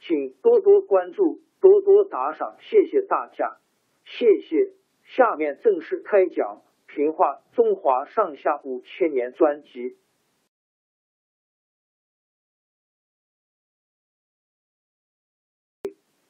[0.00, 3.58] 请多多关注，多多打赏，谢谢大家，
[4.04, 4.72] 谢谢。
[5.04, 6.62] 下面正式开讲
[6.94, 9.96] 《评话中华上下五千年》专辑。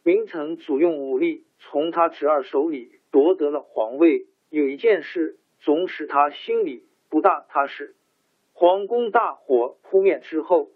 [0.02, 7.94] 明成祖用武力从他侄儿手里夺得了皇位，有一件事总使他心里不大踏实。
[8.52, 10.70] 皇宫大火扑灭之后，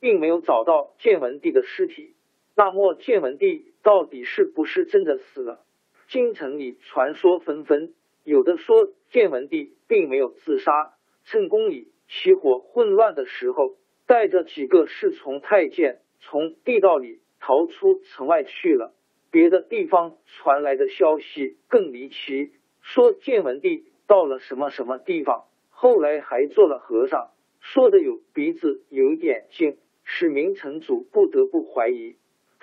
[0.00, 2.13] 并没有找到建文帝的尸体。
[2.56, 5.64] 那么建文帝到底是不是真的死了？
[6.06, 13.74] 京城里传说纷纷，有的说建文帝并没有自杀，趁宫里起火混乱的时候，
[14.06, 18.94] 带着几个侍从太监从地道里逃出城外去了。
[19.30, 22.52] 别的地方传来的消息更离奇，
[22.82, 32.14] 说建文帝到了什么什么地方，后来还做了和尚，说的有鼻子有眼睛，使明成祖不得不怀疑。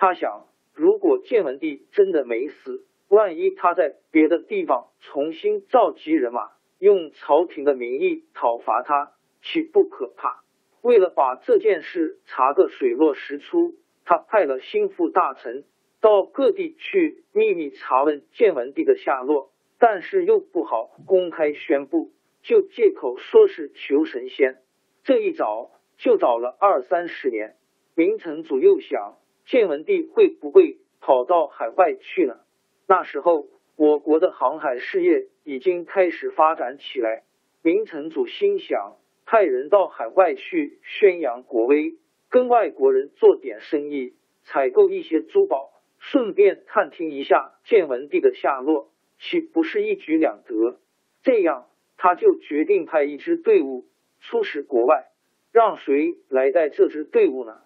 [0.02, 10.42] 他想，如果建文帝真的没死，万一他在别的地方重新召集人马，用朝廷的名义讨伐他，岂不可怕？
[10.80, 15.62] 为了把这件事查个水落石出，他派了心腹大臣
[16.00, 22.10] 到各地去秘密查问建文帝的下落，但是又不好公开宣布，
[22.42, 24.58] 就借口说是求神仙。
[25.04, 27.54] 这一找就找了二三十年。
[27.94, 29.18] 明成祖又想。
[29.46, 32.44] 建文帝会不会跑到海外去了？
[32.86, 37.24] 那时候，我国的航海事业已经开始发展起来。
[37.62, 41.94] 明成祖心想，派人到海外去宣扬国威，
[42.28, 50.80] 跟外国人做点生意，采购一些珠宝，顺便探听一下建文帝的下落，岂不是一举两得？
[51.22, 53.86] 这样，他就决定派一支队伍
[54.20, 55.06] 出使国外。
[55.52, 57.60] 让谁来带这支队伍呢？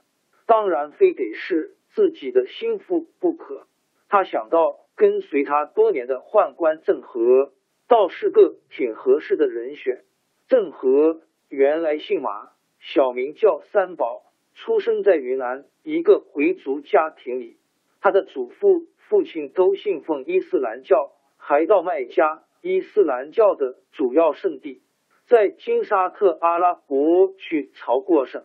[0.46, 3.66] 当然，非得是自己的心腹不可。
[4.08, 7.52] 他想到跟随他多年的宦官郑和，
[7.88, 10.04] 倒是个挺合适的人选。
[10.46, 14.22] 郑和原来姓马，小名叫三宝，
[14.54, 17.56] 出生在云南一个回族家庭里。
[18.00, 24.82] 他的祖父、父亲都信奉伊斯兰教，还到麦加（伊斯兰教的主要圣地）
[25.26, 28.44] 在金沙特阿拉伯去朝过圣。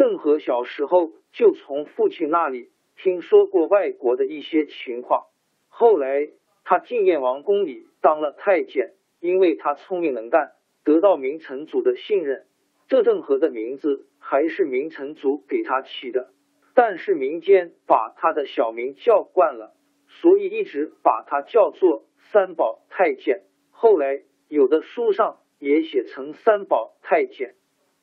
[0.00, 5.26] 郑和小时候就从父亲那里听说过外国的一些情况，
[5.68, 6.30] 后来
[6.64, 10.52] 他进燕王宫里当了太监，因为他聪明能干，
[10.84, 12.46] 得到明成祖的信任。
[12.88, 16.30] 这郑和的名字还是明成祖给他起的，
[16.74, 19.74] 但是民间把他的小名叫惯了，
[20.08, 23.42] 所以一直把他叫做三宝太监。
[23.70, 27.54] 后来有的书上也写成三宝太监。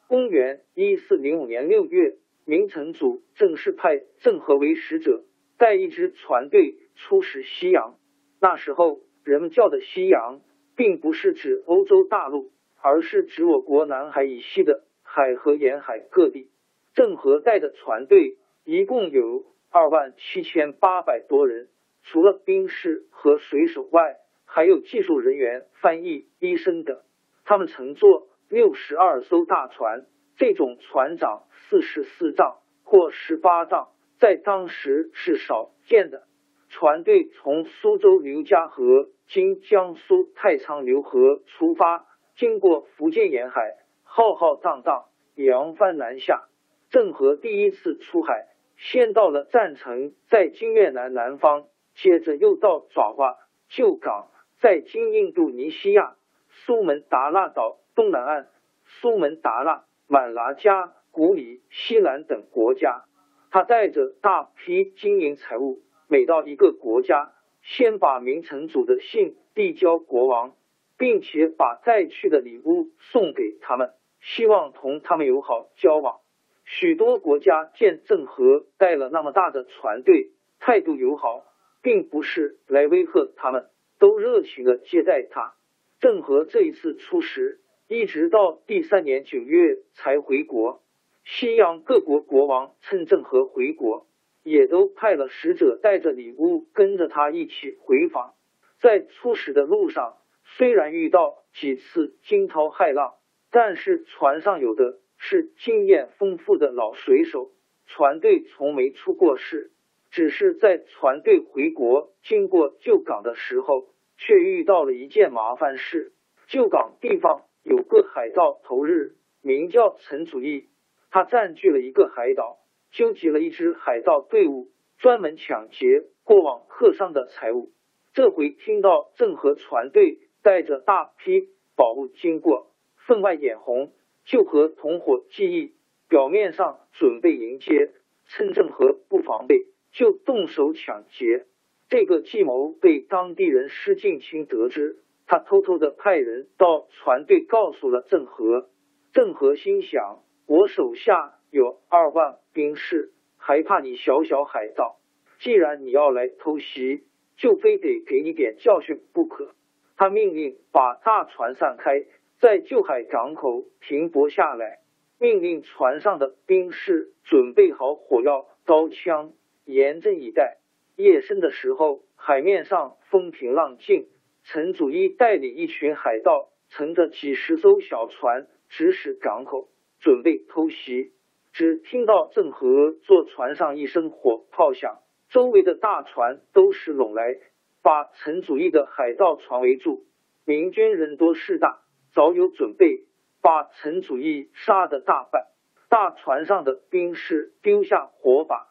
[0.07, 2.15] 公元一四零五年六月，
[2.45, 5.25] 明成祖正式派郑和为使者，
[5.57, 7.95] 带一支船队出使西洋。
[8.39, 10.39] 那时候，人们叫的西洋，
[10.77, 16.49] 并不是指欧洲大陆，而是指我国南海以西的海河沿海各地。
[16.93, 21.67] 郑和带的船队一共有二万七千八百多人，
[22.03, 24.15] 除了兵士和水手外，
[24.45, 27.01] 还有技术人员、翻译、医生等。
[27.43, 28.29] 他们乘坐。
[28.49, 30.05] 六十二艘大船，
[30.37, 33.89] 这种船长四十四丈或十八丈，
[34.19, 36.23] 在当时是少见的。
[36.69, 42.05] 船队从苏州刘家河经江苏太仓流河出发，
[42.35, 45.05] 经过福建沿海，浩浩荡荡，
[45.35, 46.47] 扬帆南下。
[46.89, 48.47] 郑和第一次出海，
[48.77, 51.65] 先到了赞城，在今越南南方，
[51.95, 53.35] 接着又到爪哇、
[53.67, 54.29] 旧港，
[54.59, 56.15] 在今印度尼西亚
[56.49, 58.47] 苏门答腊岛东南岸、
[58.85, 63.05] 苏门答腊、满拉加、古里、西兰等国家。
[63.49, 67.33] 他带着大批金银财物，每到一个国家，
[67.63, 70.53] 先把明成祖的信递交国王，
[70.95, 76.19] 并且把带去的礼物送给他们，希望同他们友好交往。
[76.65, 80.29] 许多国家见郑和带了那么大的船队，
[80.59, 81.43] 态度友好，
[81.81, 83.65] 并不是来威吓他们，
[83.97, 85.55] 都热情的接待他。
[85.99, 90.81] 郑和这一次出使，一直到第三年九月才回国。
[91.23, 94.07] 西洋各国国王趁郑和回国，
[94.43, 98.33] 也都派了使者带着礼物跟着他一起回访。
[98.79, 103.15] 在出使的路上，虽然遇到几次惊涛骇浪，
[103.51, 104.99] 但是船上有的。
[105.19, 107.49] 是经验丰富的老水手，
[107.87, 109.71] 船队从没出过事，
[110.11, 113.87] 只是在船队回国经过旧港的时候，
[114.19, 116.11] 却遇到了一件麻烦事。
[116.45, 120.69] 旧港地方有个海盗头日，名叫陈祖义，
[121.11, 122.59] 他占据了一个海岛，
[122.91, 127.73] 纠集了一支海盗队伍，专门抢劫过往客商的财物。
[128.13, 133.91] 这回听到郑和船队带着大批宝物经过，分外眼红。
[134.23, 135.73] 就和同伙计议，
[136.07, 137.91] 表面上准备迎接，
[138.27, 141.45] 趁郑和不防备，就动手抢劫。
[141.89, 148.69] 这个计谋被当地人施敬清得知，他偷偷的派人到船队告诉了郑和。
[149.11, 154.97] 郑和心想：我手下有二万兵士，还怕你小小海盗？
[155.39, 157.03] 既然你要来偷袭，
[157.35, 159.53] 就非得给你点教训不可。
[159.97, 162.05] 他命令把大船散开。
[162.39, 164.79] 在旧海港口停泊下来，
[165.19, 169.33] 命令船上的兵士准备好火药、刀枪，
[169.65, 170.57] 严阵以待。
[170.95, 174.07] 夜深的时候，海面上风平浪静，
[174.49, 179.67] 陈祖义带领一群海盗，乘着几十艘小船，直驶港口，
[179.99, 181.11] 准备偷袭。
[181.51, 187.35] 只听到郑和坐船上一声火炮响，周围的大船都是拢来，
[187.83, 190.05] 把陈祖义的海盗船围住。
[190.45, 191.81] 明军人多势大。
[192.13, 193.03] 早有准备，
[193.41, 195.47] 把陈祖义杀得大败。
[195.89, 198.69] 大船上的兵士丢下火把，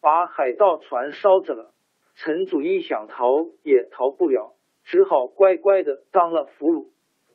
[0.00, 1.74] 把海盗船烧着了。
[2.14, 4.54] 陈祖义想逃也逃不了，
[4.90, 6.86] 只好乖乖的当了俘虏。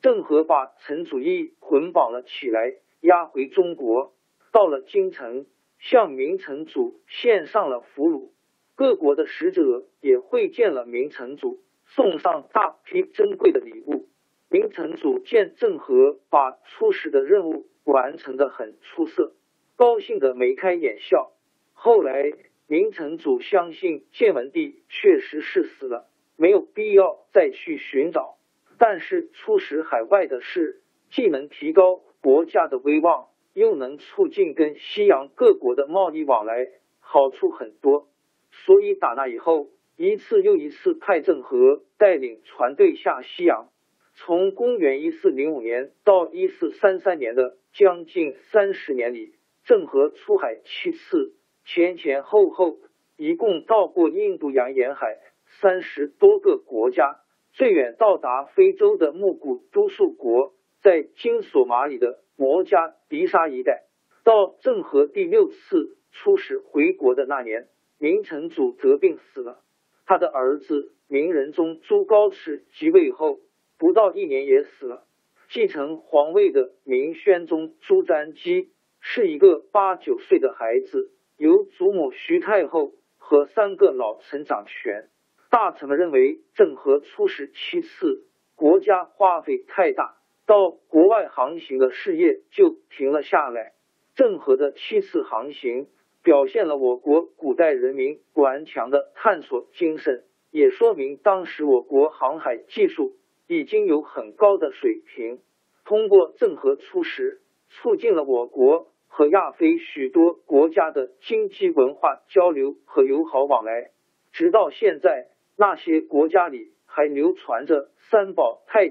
[0.02, 4.12] 郑和把陈祖义捆绑了起来，押回中国。
[4.52, 5.46] 到了京城，
[5.78, 8.30] 向明成祖献上了俘虏。
[8.74, 14.08] 各国的使者也会见了明成祖，送上大批珍贵的礼物。
[14.50, 19.32] 明成祖见郑和把出使的任务完成的很出色，
[19.76, 21.30] 高兴的眉开眼笑。
[21.72, 22.32] 后来，
[22.66, 28.36] 明成祖相信建文帝确实是死了，没有必要再去寻找。
[28.78, 38.08] 但是出使海外的事，既能提高国家的威望，又能促进跟西洋各国的贸易往来，好处很多。
[38.50, 43.68] 所以打那以后，一次又一次派郑和带领船队下西洋。
[44.16, 52.78] 从公元一四零五年到一四三三年的将近三十年里，郑和出海七次，前前后后
[53.16, 55.18] 一共到过印度洋沿海
[55.60, 57.20] 三十多个国家，
[57.52, 63.84] 最远到达非洲的木古都数国，在今索马里的摩加迪沙一带。
[64.24, 67.68] 到郑和第六次出使回国的那年，
[67.98, 69.60] 明成祖得病死了，
[70.06, 73.40] 他的儿子明仁宗朱高炽即位后。
[73.76, 75.04] 不到一年也死了。
[75.50, 78.70] 继承皇位的明宣宗朱瞻基
[79.00, 85.10] 是一个八九岁的孩子，由祖母徐太后和三个老臣掌权。
[85.54, 88.24] 大臣们认为郑和出使七次，
[88.56, 93.72] 国家花费太大，到国外航行的事业就停了下来。
[94.16, 95.86] 郑和的七次航行，
[96.24, 103.14] 表现了我国古代人民顽强的探索精神，也说明当时我国航海技术。
[103.46, 105.38] 已经有很高的水平。
[105.84, 113.92] 通过郑和出使，促进了我国和亚非许多国家的经济文化交流和友好往来。
[114.32, 118.90] 直到现在，那些国家里还流传着三宝太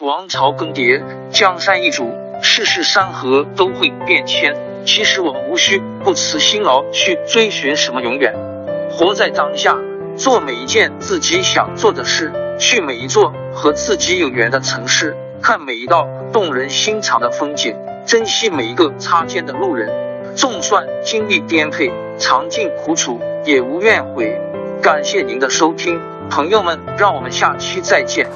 [0.00, 2.12] 王朝更迭，江山易主，
[2.42, 4.54] 世事山河都会变迁。
[4.84, 8.34] 其实我们无需不辞辛劳去追寻什么永远，
[8.90, 9.78] 活在当下。
[10.14, 17.74] 做每一件自己想做的事，去每一座和自己有缘的城市，看每一道动人心肠的风景，
[18.04, 19.88] 珍惜每一个擦肩的路人。
[20.36, 24.38] 纵算经历颠沛，尝尽苦楚，也无怨悔。
[24.82, 28.28] 感谢您的收听，朋友们，让我们下期再见。